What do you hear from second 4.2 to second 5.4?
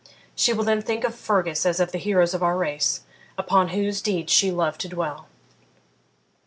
she loved to dwell.'